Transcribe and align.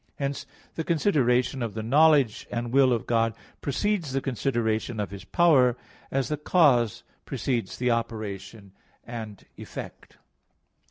Hence 0.15 0.47
the 0.73 0.83
consideration 0.83 1.61
of 1.61 1.75
the 1.75 1.83
knowledge 1.83 2.47
and 2.49 2.71
will 2.73 2.91
of 2.91 3.05
God 3.05 3.35
precedes 3.61 4.13
the 4.13 4.19
consideration 4.19 4.99
of 4.99 5.11
His 5.11 5.25
power, 5.25 5.77
as 6.09 6.27
the 6.27 6.37
cause 6.37 7.03
precedes 7.23 7.77
the 7.77 7.91
operation 7.91 8.71
and 9.05 9.45
effect. 9.57 10.17